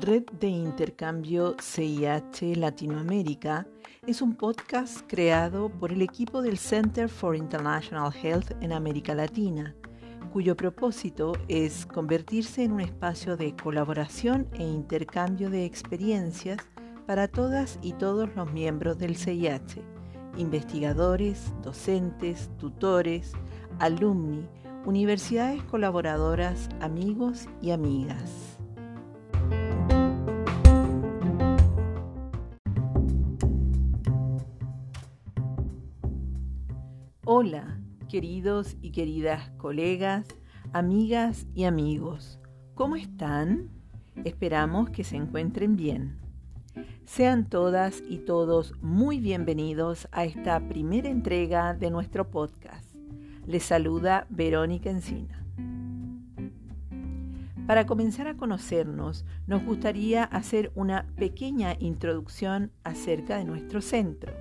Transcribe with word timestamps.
Red 0.00 0.26
de 0.38 0.46
Intercambio 0.46 1.56
CIH 1.60 2.56
Latinoamérica 2.56 3.66
es 4.06 4.22
un 4.22 4.36
podcast 4.36 5.00
creado 5.08 5.68
por 5.68 5.92
el 5.92 6.00
equipo 6.00 6.42
del 6.42 6.58
Center 6.58 7.08
for 7.08 7.34
International 7.34 8.12
Health 8.14 8.52
en 8.60 8.72
América 8.72 9.14
Latina, 9.14 9.74
cuyo 10.32 10.56
propósito 10.56 11.32
es 11.48 11.86
convertirse 11.86 12.62
en 12.62 12.72
un 12.72 12.80
espacio 12.80 13.36
de 13.36 13.56
colaboración 13.56 14.48
e 14.52 14.62
intercambio 14.62 15.50
de 15.50 15.64
experiencias 15.64 16.58
para 17.06 17.26
todas 17.26 17.80
y 17.82 17.94
todos 17.94 18.34
los 18.36 18.52
miembros 18.52 18.96
del 18.96 19.16
CIH, 19.16 19.82
investigadores, 20.36 21.52
docentes, 21.62 22.50
tutores, 22.58 23.32
alumni, 23.78 24.46
universidades 24.84 25.62
colaboradoras, 25.64 26.68
amigos 26.80 27.46
y 27.60 27.70
amigas. 27.70 28.58
Hola, 37.24 37.80
queridos 38.08 38.76
y 38.82 38.90
queridas 38.90 39.50
colegas, 39.58 40.26
amigas 40.72 41.46
y 41.54 41.64
amigos. 41.64 42.40
¿Cómo 42.74 42.96
están? 42.96 43.70
Esperamos 44.24 44.90
que 44.90 45.04
se 45.04 45.16
encuentren 45.16 45.76
bien. 45.76 46.18
Sean 47.12 47.44
todas 47.44 48.04
y 48.08 48.18
todos 48.18 48.72
muy 48.82 49.18
bienvenidos 49.18 50.06
a 50.12 50.24
esta 50.24 50.60
primera 50.68 51.08
entrega 51.08 51.74
de 51.74 51.90
nuestro 51.90 52.30
podcast. 52.30 52.94
Les 53.48 53.64
saluda 53.64 54.28
Verónica 54.30 54.90
Encina. 54.90 55.44
Para 57.66 57.84
comenzar 57.84 58.28
a 58.28 58.36
conocernos, 58.36 59.24
nos 59.48 59.64
gustaría 59.64 60.22
hacer 60.22 60.70
una 60.76 61.08
pequeña 61.16 61.74
introducción 61.80 62.70
acerca 62.84 63.38
de 63.38 63.44
nuestro 63.44 63.80
centro. 63.80 64.32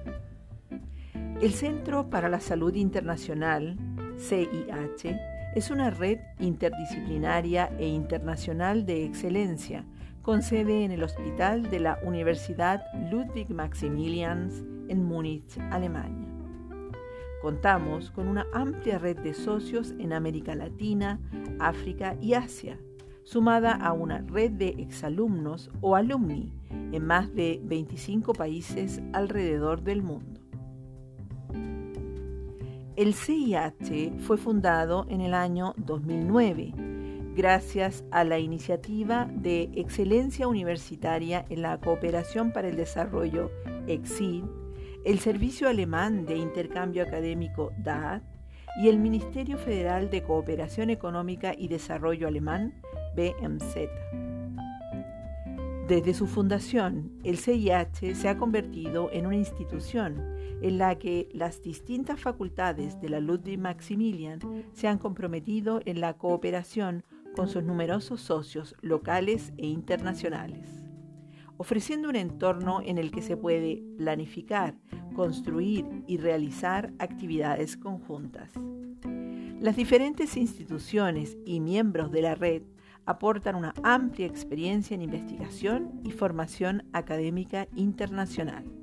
El 1.41 1.53
Centro 1.53 2.11
para 2.11 2.29
la 2.29 2.39
Salud 2.39 2.75
Internacional, 2.75 3.79
CIH, 4.19 5.19
es 5.55 5.71
una 5.71 5.89
red 5.89 6.19
interdisciplinaria 6.39 7.71
e 7.79 7.87
internacional 7.87 8.85
de 8.85 9.05
excelencia 9.05 9.85
con 10.21 10.41
sede 10.41 10.83
en 10.83 10.91
el 10.91 11.03
Hospital 11.03 11.69
de 11.69 11.79
la 11.79 11.99
Universidad 12.03 12.83
Ludwig 13.11 13.49
Maximilians 13.49 14.63
en 14.87 15.03
Múnich, 15.03 15.57
Alemania. 15.71 16.27
Contamos 17.41 18.11
con 18.11 18.27
una 18.27 18.45
amplia 18.53 18.97
red 18.97 19.17
de 19.19 19.33
socios 19.33 19.93
en 19.97 20.11
América 20.11 20.55
Latina, 20.55 21.19
África 21.59 22.17
y 22.21 22.33
Asia, 22.33 22.77
sumada 23.23 23.71
a 23.71 23.93
una 23.93 24.21
red 24.27 24.51
de 24.51 24.69
exalumnos 24.79 25.69
o 25.81 25.95
alumni 25.95 26.51
en 26.69 27.05
más 27.05 27.33
de 27.33 27.61
25 27.63 28.33
países 28.33 29.01
alrededor 29.13 29.83
del 29.83 30.01
mundo. 30.01 30.41
El 32.97 33.13
CIH 33.13 34.19
fue 34.19 34.35
fundado 34.35 35.05
en 35.07 35.21
el 35.21 35.33
año 35.33 35.73
2009 35.77 36.88
gracias 37.39 38.03
a 38.11 38.25
la 38.25 38.37
iniciativa 38.37 39.25
de 39.33 39.69
Excelencia 39.73 40.49
Universitaria 40.49 41.45
en 41.47 41.61
la 41.61 41.79
Cooperación 41.79 42.51
para 42.51 42.67
el 42.67 42.75
Desarrollo 42.75 43.49
EXID, 43.87 44.43
el 45.05 45.19
Servicio 45.19 45.69
Alemán 45.69 46.25
de 46.25 46.35
Intercambio 46.35 47.01
Académico 47.01 47.71
DAAD 47.77 48.23
y 48.81 48.89
el 48.89 48.99
Ministerio 48.99 49.57
Federal 49.57 50.09
de 50.09 50.21
Cooperación 50.21 50.89
Económica 50.89 51.53
y 51.57 51.69
Desarrollo 51.69 52.27
Alemán 52.27 52.73
BMZ. 53.15 53.87
Desde 55.87 56.13
su 56.13 56.27
fundación, 56.27 57.13
el 57.23 57.37
CIH 57.37 58.15
se 58.15 58.27
ha 58.27 58.37
convertido 58.37 59.09
en 59.13 59.25
una 59.25 59.37
institución 59.37 60.21
en 60.61 60.77
la 60.77 60.99
que 60.99 61.29
las 61.31 61.61
distintas 61.61 62.19
facultades 62.19 62.99
de 62.99 63.07
la 63.07 63.21
Ludwig 63.21 63.57
Maximilian 63.57 64.39
se 64.73 64.89
han 64.89 64.97
comprometido 64.97 65.79
en 65.85 66.01
la 66.01 66.17
cooperación 66.17 67.05
con 67.35 67.47
sus 67.47 67.63
numerosos 67.63 68.21
socios 68.21 68.75
locales 68.81 69.53
e 69.57 69.67
internacionales, 69.67 70.69
ofreciendo 71.57 72.09
un 72.09 72.15
entorno 72.15 72.81
en 72.81 72.97
el 72.97 73.11
que 73.11 73.21
se 73.21 73.37
puede 73.37 73.83
planificar, 73.97 74.75
construir 75.15 75.85
y 76.07 76.17
realizar 76.17 76.93
actividades 76.99 77.77
conjuntas. 77.77 78.51
Las 79.59 79.75
diferentes 79.75 80.37
instituciones 80.37 81.37
y 81.45 81.59
miembros 81.59 82.11
de 82.11 82.21
la 82.21 82.35
red 82.35 82.63
aportan 83.05 83.55
una 83.55 83.73
amplia 83.83 84.27
experiencia 84.27 84.95
en 84.95 85.01
investigación 85.01 85.99
y 86.03 86.11
formación 86.11 86.87
académica 86.93 87.67
internacional. 87.75 88.78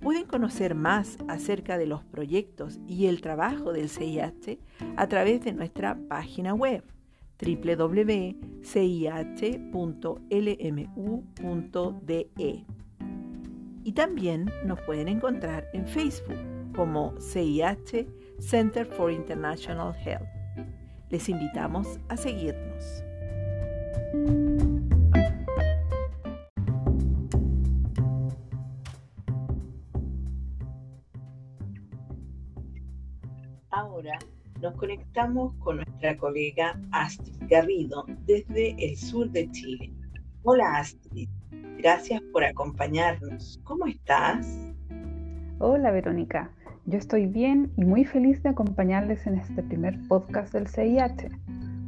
Pueden 0.00 0.26
conocer 0.26 0.74
más 0.76 1.18
acerca 1.26 1.76
de 1.76 1.86
los 1.86 2.04
proyectos 2.04 2.78
y 2.86 3.06
el 3.06 3.20
trabajo 3.20 3.72
del 3.72 3.88
CIH 3.88 4.60
a 4.96 5.08
través 5.08 5.42
de 5.42 5.52
nuestra 5.52 5.98
página 6.08 6.54
web 6.54 6.84
www.cih.lmu.de. 7.40 8.36
Y 13.84 13.92
también 13.92 14.50
nos 14.64 14.80
pueden 14.82 15.08
encontrar 15.08 15.68
en 15.72 15.86
Facebook 15.86 16.38
como 16.74 17.14
CIH 17.18 18.06
Center 18.38 18.86
for 18.86 19.10
International 19.10 19.92
Health. 20.04 20.28
Les 21.10 21.28
invitamos 21.28 21.98
a 22.08 22.16
seguirnos. 22.16 23.02
Nos 34.68 34.76
conectamos 34.76 35.54
con 35.60 35.76
nuestra 35.76 36.14
colega 36.18 36.78
Astrid 36.92 37.36
Garrido 37.48 38.04
desde 38.26 38.76
el 38.78 38.96
sur 38.98 39.30
de 39.30 39.50
Chile. 39.50 39.90
Hola 40.42 40.76
Astrid, 40.76 41.26
gracias 41.78 42.20
por 42.32 42.44
acompañarnos. 42.44 43.58
¿Cómo 43.64 43.86
estás? 43.86 44.46
Hola 45.58 45.90
Verónica, 45.90 46.50
yo 46.84 46.98
estoy 46.98 47.24
bien 47.24 47.72
y 47.78 47.86
muy 47.86 48.04
feliz 48.04 48.42
de 48.42 48.50
acompañarles 48.50 49.26
en 49.26 49.36
este 49.36 49.62
primer 49.62 49.98
podcast 50.06 50.52
del 50.52 50.68
CIH. 50.68 51.30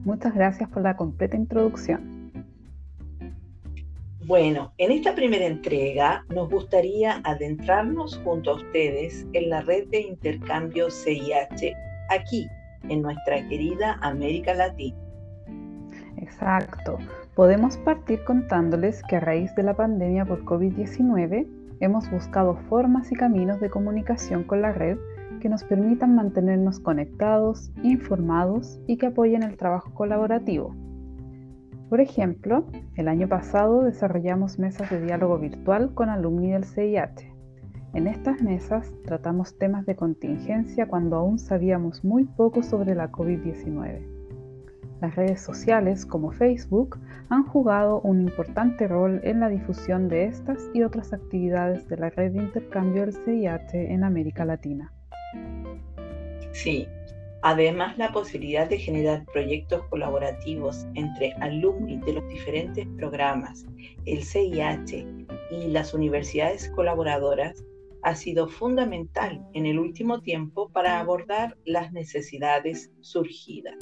Muchas 0.07 0.35
gracias 0.35 0.71
por 0.71 0.83
la 0.83 0.97
completa 0.97 1.37
introducción. 1.37 2.33
Bueno, 4.25 4.73
en 4.79 4.93
esta 4.93 5.15
primera 5.15 5.45
entrega 5.45 6.25
nos 6.31 6.49
gustaría 6.49 7.21
adentrarnos 7.25 8.19
junto 8.25 8.53
a 8.53 8.55
ustedes 8.55 9.27
en 9.35 9.51
la 9.51 9.61
red 9.61 9.87
de 9.89 10.01
intercambio 10.01 10.89
CIH 10.91 11.75
aquí, 12.11 12.49
en 12.89 13.03
nuestra 13.03 13.47
querida 13.49 13.99
América 14.01 14.55
Latina. 14.55 14.99
Exacto. 16.17 16.99
Podemos 17.35 17.77
partir 17.79 18.23
contándoles 18.25 19.03
que 19.09 19.17
a 19.17 19.21
raíz 19.21 19.55
de 19.55 19.63
la 19.63 19.75
pandemia 19.75 20.25
por 20.25 20.45
COVID-19, 20.45 21.47
hemos 21.81 22.11
buscado 22.11 22.57
formas 22.69 23.11
y 23.11 23.17
caminos 23.17 23.61
de 23.61 23.71
comunicación 23.71 24.45
con 24.45 24.63
la 24.63 24.73
red 24.73 24.99
que 25.41 25.49
nos 25.49 25.65
permitan 25.65 26.15
mantenernos 26.15 26.81
conectados, 26.81 27.73
informados 27.83 28.79
y 28.87 28.99
que 28.99 29.07
apoyen 29.07 29.43
el 29.43 29.57
trabajo 29.57 29.93
colaborativo. 29.95 30.75
Por 31.89 32.01
ejemplo, 32.01 32.67
el 32.95 33.09
año 33.09 33.27
pasado 33.29 33.83
desarrollamos 33.83 34.59
mesas 34.59 34.91
de 34.91 35.01
diálogo 35.01 35.39
virtual 35.39 35.93
con 35.95 36.09
alumni 36.09 36.53
del 36.53 36.65
CIH. 36.65 37.30
En 37.93 38.07
estas 38.07 38.41
mesas 38.41 38.93
tratamos 39.05 39.59
temas 39.59 39.85
de 39.85 39.97
contingencia 39.97 40.87
cuando 40.87 41.17
aún 41.17 41.41
sabíamos 41.41 42.05
muy 42.05 42.25
poco 42.25 42.63
sobre 42.63 42.95
la 42.95 43.11
COVID-19. 43.11 44.01
Las 45.01 45.17
redes 45.17 45.41
sociales 45.41 46.07
como 46.07 46.31
Facebook 46.31 47.01
han 47.31 47.45
jugado 47.47 48.01
un 48.03 48.21
importante 48.21 48.87
rol 48.87 49.21
en 49.25 49.41
la 49.41 49.49
difusión 49.49 50.09
de 50.09 50.27
estas 50.27 50.71
y 50.73 50.83
otras 50.83 51.13
actividades 51.13 51.89
de 51.89 51.97
la 51.97 52.11
red 52.11 52.31
de 52.33 52.45
intercambio 52.45 53.07
del 53.07 53.13
CIH 53.13 53.93
en 53.93 54.05
América 54.05 54.45
Latina. 54.45 54.93
Sí, 56.53 56.87
además 57.43 57.99
la 57.99 58.13
posibilidad 58.13 58.69
de 58.69 58.79
generar 58.79 59.25
proyectos 59.33 59.83
colaborativos 59.87 60.87
entre 60.95 61.33
alumnos 61.41 62.07
de 62.07 62.13
los 62.13 62.29
diferentes 62.29 62.87
programas, 62.99 63.67
el 64.07 64.23
CIH 64.23 65.07
y 65.51 65.69
las 65.69 65.93
universidades 65.93 66.69
colaboradoras 66.69 67.65
ha 68.03 68.15
sido 68.15 68.49
fundamental 68.49 69.45
en 69.53 69.67
el 69.67 69.79
último 69.79 70.21
tiempo 70.21 70.71
para 70.71 71.01
abordar 71.01 71.57
las 71.65 71.93
necesidades 71.93 72.91
surgidas. 73.01 73.77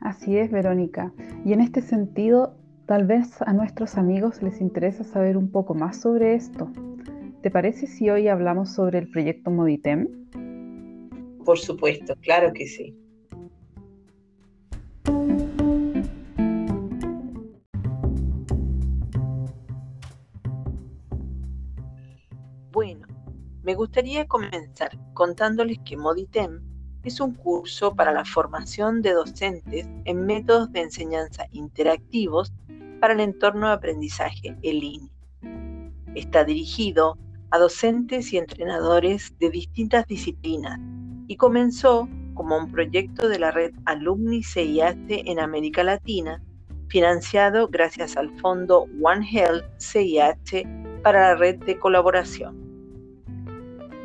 Así 0.00 0.36
es, 0.36 0.50
Verónica. 0.50 1.12
Y 1.44 1.52
en 1.52 1.60
este 1.60 1.82
sentido, 1.82 2.56
tal 2.86 3.06
vez 3.06 3.42
a 3.42 3.52
nuestros 3.52 3.96
amigos 3.96 4.42
les 4.42 4.60
interesa 4.60 5.04
saber 5.04 5.36
un 5.36 5.50
poco 5.50 5.74
más 5.74 6.00
sobre 6.00 6.34
esto. 6.34 6.70
¿Te 7.42 7.50
parece 7.50 7.86
si 7.86 8.10
hoy 8.10 8.28
hablamos 8.28 8.72
sobre 8.72 8.98
el 8.98 9.08
proyecto 9.10 9.50
Moditem? 9.50 10.08
Por 11.44 11.58
supuesto, 11.58 12.14
claro 12.20 12.52
que 12.52 12.66
sí. 12.66 12.96
Me 23.66 23.74
gustaría 23.74 24.28
comenzar 24.28 24.96
contándoles 25.12 25.80
que 25.84 25.96
Moditem 25.96 26.60
es 27.02 27.18
un 27.18 27.34
curso 27.34 27.96
para 27.96 28.12
la 28.12 28.24
formación 28.24 29.02
de 29.02 29.12
docentes 29.12 29.88
en 30.04 30.24
métodos 30.24 30.70
de 30.70 30.82
enseñanza 30.82 31.46
interactivos 31.50 32.52
para 33.00 33.14
el 33.14 33.18
entorno 33.18 33.66
de 33.66 33.74
aprendizaje 33.74 34.56
en 34.62 34.78
línea. 34.78 35.10
Está 36.14 36.44
dirigido 36.44 37.18
a 37.50 37.58
docentes 37.58 38.32
y 38.32 38.38
entrenadores 38.38 39.34
de 39.40 39.50
distintas 39.50 40.06
disciplinas 40.06 40.78
y 41.26 41.36
comenzó 41.36 42.08
como 42.34 42.56
un 42.56 42.70
proyecto 42.70 43.28
de 43.28 43.40
la 43.40 43.50
red 43.50 43.72
Alumni 43.84 44.44
CIH 44.44 45.28
en 45.28 45.40
América 45.40 45.82
Latina, 45.82 46.40
financiado 46.86 47.66
gracias 47.66 48.16
al 48.16 48.30
fondo 48.38 48.86
One 49.02 49.28
Health 49.28 49.64
CIH 49.78 50.68
para 51.02 51.32
la 51.32 51.34
red 51.34 51.56
de 51.64 51.76
colaboración. 51.80 52.65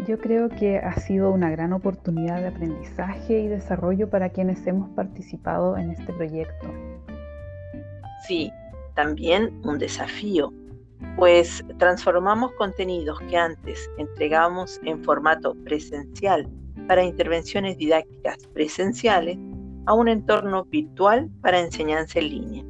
Yo 0.08 0.18
creo 0.20 0.50
que 0.50 0.80
ha 0.80 0.96
sido 0.96 1.32
una 1.32 1.52
gran 1.52 1.74
oportunidad 1.74 2.42
de 2.42 2.48
aprendizaje 2.48 3.40
y 3.40 3.48
desarrollo 3.48 4.10
para 4.10 4.30
quienes 4.30 4.66
hemos 4.66 4.90
participado 4.92 5.78
en 5.78 5.92
este 5.92 6.12
proyecto. 6.14 6.68
Sí, 8.28 8.52
también 8.96 9.62
un 9.64 9.78
desafío, 9.78 10.52
pues 11.18 11.64
transformamos 11.78 12.52
contenidos 12.54 13.20
que 13.30 13.38
antes 13.38 13.90
entregábamos 13.98 14.80
en 14.84 15.04
formato 15.04 15.56
presencial 15.64 16.50
para 16.88 17.04
intervenciones 17.04 17.78
didácticas 17.78 18.38
presenciales 18.54 19.38
a 19.86 19.94
un 19.94 20.08
entorno 20.08 20.66
virtual 20.66 21.30
para 21.42 21.60
enseñanza 21.60 22.20
en 22.20 22.30
línea. 22.30 22.66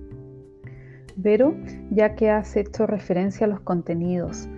Vero, 1.16 1.56
ya 1.92 2.16
que 2.16 2.30
has 2.30 2.56
hecho 2.56 2.88
referencia 2.88 3.46
a 3.46 3.50
los 3.50 3.62
contenidos, 3.62 4.50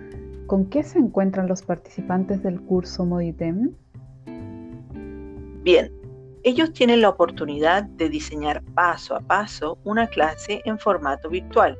¿con 0.46 0.66
qué 0.66 0.82
se 0.82 0.98
encuentran 0.98 1.48
los 1.48 1.62
participantes 1.62 2.42
del 2.42 2.60
curso 2.60 3.04
Moditem? 3.04 3.74
Bien, 5.62 5.90
ellos 6.42 6.72
tienen 6.72 7.00
la 7.00 7.08
oportunidad 7.08 7.84
de 7.84 8.10
diseñar 8.10 8.62
paso 8.74 9.16
a 9.16 9.20
paso 9.20 9.78
una 9.84 10.06
clase 10.06 10.60
en 10.66 10.78
formato 10.78 11.30
virtual. 11.30 11.78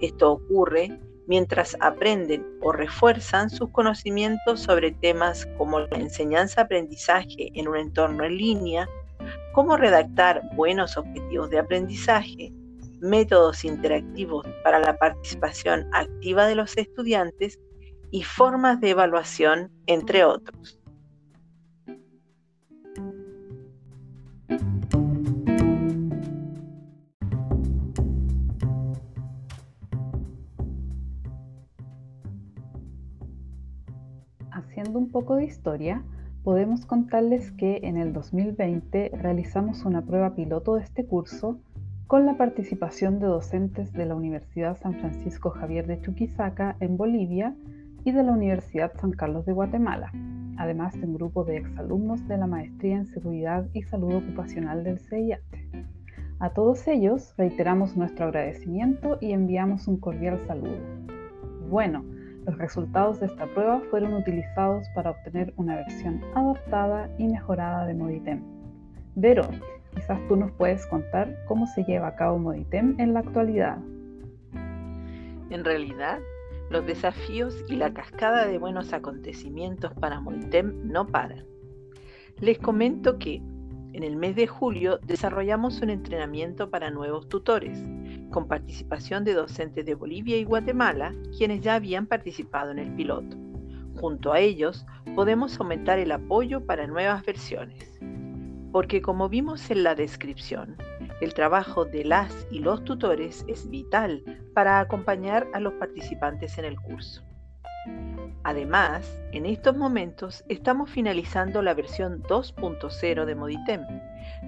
Esto 0.00 0.32
ocurre 0.32 0.98
mientras 1.28 1.76
aprenden 1.80 2.44
o 2.62 2.72
refuerzan 2.72 3.48
sus 3.50 3.70
conocimientos 3.70 4.60
sobre 4.60 4.92
temas 4.92 5.46
como 5.56 5.80
la 5.80 5.98
enseñanza-aprendizaje 5.98 7.50
en 7.54 7.68
un 7.68 7.76
entorno 7.76 8.24
en 8.24 8.36
línea, 8.36 8.88
cómo 9.52 9.76
redactar 9.76 10.42
buenos 10.54 10.96
objetivos 10.96 11.50
de 11.50 11.58
aprendizaje, 11.60 12.52
métodos 13.00 13.64
interactivos 13.64 14.46
para 14.64 14.80
la 14.80 14.96
participación 14.96 15.88
activa 15.92 16.46
de 16.46 16.54
los 16.56 16.76
estudiantes 16.76 17.58
y 18.10 18.22
formas 18.22 18.80
de 18.80 18.90
evaluación, 18.90 19.70
entre 19.86 20.24
otros. 20.24 20.78
Haciendo 34.50 34.98
un 34.98 35.10
poco 35.10 35.36
de 35.36 35.44
historia, 35.44 36.02
podemos 36.44 36.86
contarles 36.86 37.50
que 37.52 37.80
en 37.82 37.96
el 37.96 38.12
2020 38.12 39.10
realizamos 39.14 39.84
una 39.84 40.02
prueba 40.02 40.34
piloto 40.34 40.76
de 40.76 40.82
este 40.82 41.04
curso 41.06 41.58
con 42.06 42.24
la 42.24 42.36
participación 42.36 43.18
de 43.18 43.26
docentes 43.26 43.92
de 43.92 44.06
la 44.06 44.14
Universidad 44.14 44.78
San 44.78 44.94
Francisco 44.94 45.50
Javier 45.50 45.86
de 45.86 46.00
Chuquisaca 46.00 46.76
en 46.78 46.96
Bolivia 46.96 47.56
y 48.06 48.12
de 48.12 48.22
la 48.22 48.30
Universidad 48.30 48.92
San 49.00 49.10
Carlos 49.10 49.44
de 49.46 49.52
Guatemala, 49.52 50.12
además 50.58 50.94
de 50.94 51.08
un 51.08 51.14
grupo 51.14 51.42
de 51.42 51.56
exalumnos 51.56 52.26
de 52.28 52.38
la 52.38 52.46
Maestría 52.46 52.98
en 52.98 53.06
Seguridad 53.08 53.66
y 53.72 53.82
Salud 53.82 54.14
Ocupacional 54.14 54.84
del 54.84 55.00
CIAT. 55.00 55.42
A 56.38 56.50
todos 56.50 56.86
ellos 56.86 57.34
reiteramos 57.36 57.96
nuestro 57.96 58.26
agradecimiento 58.26 59.18
y 59.20 59.32
enviamos 59.32 59.88
un 59.88 59.96
cordial 59.98 60.38
saludo. 60.46 60.78
Bueno, 61.68 62.04
los 62.46 62.56
resultados 62.58 63.18
de 63.18 63.26
esta 63.26 63.46
prueba 63.46 63.82
fueron 63.90 64.14
utilizados 64.14 64.86
para 64.94 65.10
obtener 65.10 65.52
una 65.56 65.74
versión 65.74 66.20
adaptada 66.36 67.10
y 67.18 67.26
mejorada 67.26 67.86
de 67.86 67.94
Moditem. 67.94 68.40
Vero, 69.16 69.48
quizás 69.96 70.20
tú 70.28 70.36
nos 70.36 70.52
puedes 70.52 70.86
contar 70.86 71.34
cómo 71.48 71.66
se 71.66 71.82
lleva 71.82 72.06
a 72.06 72.14
cabo 72.14 72.38
Moditem 72.38 72.94
en 73.00 73.14
la 73.14 73.20
actualidad. 73.20 73.78
En 75.50 75.64
realidad, 75.64 76.20
los 76.70 76.86
desafíos 76.86 77.64
y 77.68 77.76
la 77.76 77.92
cascada 77.92 78.46
de 78.46 78.58
buenos 78.58 78.92
acontecimientos 78.92 79.92
para 79.94 80.20
Moditem 80.20 80.88
no 80.88 81.06
paran. 81.06 81.44
Les 82.40 82.58
comento 82.58 83.18
que 83.18 83.42
en 83.92 84.02
el 84.02 84.16
mes 84.16 84.36
de 84.36 84.46
julio 84.46 84.98
desarrollamos 85.06 85.80
un 85.80 85.88
entrenamiento 85.88 86.68
para 86.68 86.90
nuevos 86.90 87.28
tutores, 87.28 87.82
con 88.30 88.46
participación 88.46 89.24
de 89.24 89.32
docentes 89.32 89.86
de 89.86 89.94
Bolivia 89.94 90.36
y 90.36 90.44
Guatemala, 90.44 91.14
quienes 91.38 91.62
ya 91.62 91.76
habían 91.76 92.06
participado 92.06 92.72
en 92.72 92.78
el 92.78 92.94
piloto. 92.94 93.36
Junto 93.94 94.34
a 94.34 94.40
ellos, 94.40 94.84
podemos 95.14 95.58
aumentar 95.58 95.98
el 95.98 96.12
apoyo 96.12 96.66
para 96.66 96.86
nuevas 96.86 97.24
versiones. 97.24 97.98
Porque 98.70 99.00
como 99.00 99.30
vimos 99.30 99.70
en 99.70 99.82
la 99.82 99.94
descripción, 99.94 100.76
el 101.20 101.34
trabajo 101.34 101.84
de 101.84 102.04
las 102.04 102.46
y 102.50 102.58
los 102.58 102.84
tutores 102.84 103.44
es 103.48 103.68
vital 103.70 104.22
para 104.54 104.80
acompañar 104.80 105.48
a 105.54 105.60
los 105.60 105.72
participantes 105.74 106.58
en 106.58 106.64
el 106.64 106.80
curso. 106.80 107.22
Además, 108.42 109.20
en 109.32 109.46
estos 109.46 109.76
momentos 109.76 110.44
estamos 110.48 110.90
finalizando 110.90 111.62
la 111.62 111.74
versión 111.74 112.22
2.0 112.22 113.24
de 113.24 113.34
Moditem, 113.34 113.82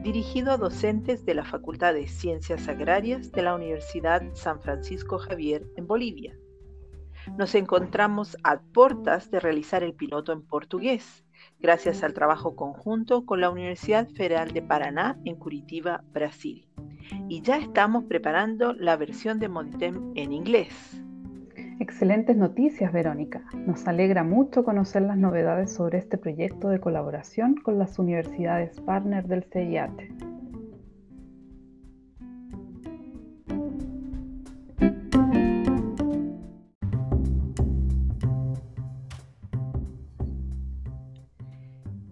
dirigido 0.02 0.52
a 0.52 0.56
docentes 0.56 1.24
de 1.24 1.34
la 1.34 1.44
Facultad 1.44 1.94
de 1.94 2.06
Ciencias 2.06 2.68
Agrarias 2.68 3.32
de 3.32 3.42
la 3.42 3.54
Universidad 3.54 4.22
San 4.34 4.60
Francisco 4.60 5.18
Javier 5.18 5.66
en 5.76 5.86
Bolivia. 5.86 6.36
Nos 7.36 7.54
encontramos 7.54 8.36
a 8.44 8.60
puertas 8.60 9.30
de 9.30 9.40
realizar 9.40 9.82
el 9.82 9.94
piloto 9.94 10.32
en 10.32 10.42
portugués, 10.42 11.24
gracias 11.60 12.02
al 12.02 12.14
trabajo 12.14 12.56
conjunto 12.56 13.26
con 13.26 13.40
la 13.40 13.50
Universidad 13.50 14.08
Federal 14.08 14.52
de 14.52 14.62
Paraná 14.62 15.18
en 15.24 15.36
Curitiba, 15.36 16.02
Brasil. 16.12 16.68
Y 17.28 17.42
ya 17.42 17.56
estamos 17.56 18.04
preparando 18.04 18.74
la 18.74 18.96
versión 18.96 19.38
de 19.38 19.48
Moditem 19.48 20.12
en 20.14 20.32
inglés. 20.32 21.02
Excelentes 21.80 22.36
noticias, 22.36 22.92
Verónica. 22.92 23.44
Nos 23.54 23.86
alegra 23.86 24.24
mucho 24.24 24.64
conocer 24.64 25.02
las 25.02 25.16
novedades 25.16 25.72
sobre 25.72 25.98
este 25.98 26.18
proyecto 26.18 26.68
de 26.68 26.80
colaboración 26.80 27.54
con 27.54 27.78
las 27.78 27.98
universidades 27.98 28.80
partner 28.80 29.26
del 29.26 29.44
CIAT. 29.44 29.92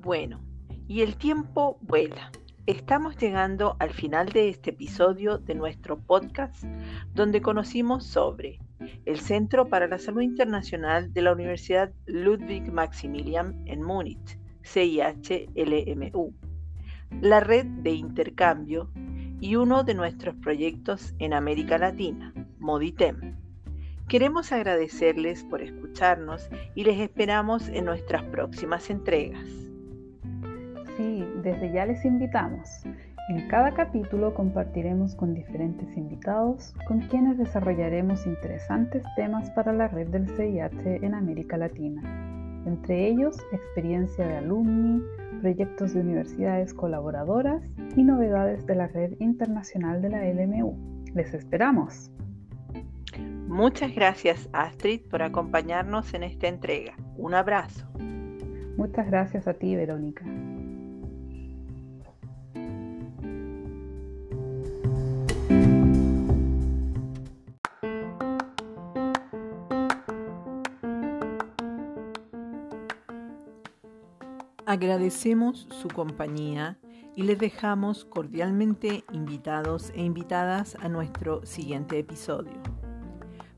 Bueno, 0.06 0.40
y 0.86 1.00
el 1.00 1.16
tiempo 1.16 1.78
vuela. 1.80 2.30
Estamos 2.66 3.16
llegando 3.16 3.74
al 3.80 3.90
final 3.90 4.28
de 4.28 4.50
este 4.50 4.70
episodio 4.70 5.38
de 5.38 5.56
nuestro 5.56 5.98
podcast 5.98 6.62
donde 7.12 7.42
conocimos 7.42 8.06
sobre 8.06 8.60
el 9.04 9.18
Centro 9.18 9.68
para 9.68 9.88
la 9.88 9.98
Salud 9.98 10.20
Internacional 10.20 11.12
de 11.12 11.22
la 11.22 11.32
Universidad 11.32 11.92
Ludwig 12.06 12.70
Maximilian 12.72 13.60
en 13.66 13.82
Múnich, 13.82 14.38
CIH-LMU, 14.62 16.32
la 17.20 17.40
red 17.40 17.66
de 17.66 17.90
intercambio 17.90 18.92
y 19.40 19.56
uno 19.56 19.82
de 19.82 19.94
nuestros 19.94 20.36
proyectos 20.36 21.16
en 21.18 21.32
América 21.32 21.78
Latina, 21.78 22.32
Moditem. 22.60 23.34
Queremos 24.06 24.52
agradecerles 24.52 25.42
por 25.42 25.62
escucharnos 25.62 26.48
y 26.76 26.84
les 26.84 27.00
esperamos 27.00 27.66
en 27.66 27.86
nuestras 27.86 28.22
próximas 28.22 28.88
entregas. 28.88 29.65
Sí, 30.96 31.24
desde 31.42 31.72
ya 31.72 31.84
les 31.86 32.04
invitamos. 32.04 32.84
En 33.28 33.48
cada 33.48 33.74
capítulo 33.74 34.32
compartiremos 34.32 35.16
con 35.16 35.34
diferentes 35.34 35.96
invitados 35.96 36.72
con 36.86 37.00
quienes 37.08 37.36
desarrollaremos 37.38 38.24
interesantes 38.24 39.02
temas 39.16 39.50
para 39.50 39.72
la 39.72 39.88
red 39.88 40.08
del 40.08 40.28
CIH 40.28 41.04
en 41.04 41.12
América 41.12 41.56
Latina, 41.56 42.02
entre 42.66 43.08
ellos 43.08 43.36
experiencia 43.50 44.26
de 44.26 44.36
alumni, 44.36 45.02
proyectos 45.40 45.92
de 45.92 46.00
universidades 46.00 46.72
colaboradoras 46.72 47.62
y 47.96 48.04
novedades 48.04 48.64
de 48.64 48.76
la 48.76 48.86
red 48.86 49.14
internacional 49.18 50.00
de 50.00 50.10
la 50.10 50.24
LMU. 50.24 50.76
Les 51.14 51.34
esperamos. 51.34 52.12
Muchas 53.48 53.92
gracias 53.92 54.48
Astrid 54.52 55.00
por 55.10 55.22
acompañarnos 55.22 56.14
en 56.14 56.22
esta 56.22 56.46
entrega. 56.46 56.94
Un 57.16 57.34
abrazo. 57.34 57.86
Muchas 58.76 59.06
gracias 59.08 59.48
a 59.48 59.54
ti, 59.54 59.74
Verónica. 59.74 60.24
Agradecemos 74.66 75.68
su 75.70 75.86
compañía 75.86 76.76
y 77.14 77.22
les 77.22 77.38
dejamos 77.38 78.04
cordialmente 78.04 79.04
invitados 79.12 79.92
e 79.94 80.02
invitadas 80.02 80.76
a 80.80 80.88
nuestro 80.88 81.46
siguiente 81.46 82.00
episodio. 82.00 82.60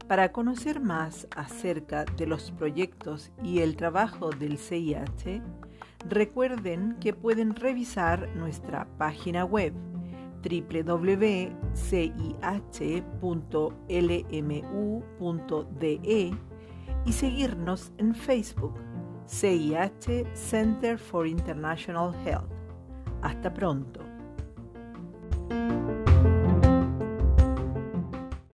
Para 0.06 0.32
conocer 0.32 0.80
más 0.80 1.26
acerca 1.34 2.04
de 2.04 2.26
los 2.26 2.50
proyectos 2.50 3.32
y 3.42 3.60
el 3.60 3.74
trabajo 3.76 4.28
del 4.28 4.58
CIH, 4.58 5.40
recuerden 6.10 6.98
que 7.00 7.14
pueden 7.14 7.56
revisar 7.56 8.28
nuestra 8.36 8.86
página 8.98 9.46
web 9.46 9.72
www.cih.lmu.de 10.42 11.48
y 17.06 17.12
seguirnos 17.12 17.92
en 17.96 18.14
Facebook, 18.14 18.74
CIH 19.28 20.26
Center 20.32 20.98
for 20.98 21.26
International 21.26 22.12
Health. 22.24 22.50
Hasta 23.20 23.50
pronto. 23.50 24.00